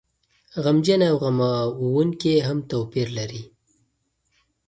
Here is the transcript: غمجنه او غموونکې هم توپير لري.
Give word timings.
غمجنه 0.63 1.05
او 1.11 1.17
غموونکې 1.23 2.33
هم 2.47 2.57
توپير 2.71 3.07
لري. 3.17 3.43